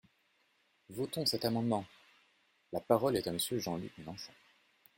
Votons 0.89 1.27
cet 1.27 1.45
amendement! 1.45 1.85
La 2.73 2.79
parole 2.79 3.17
est 3.17 3.27
à 3.27 3.31
Monsieur 3.31 3.59
Jean-Luc 3.59 3.95
Mélenchon. 3.99 4.33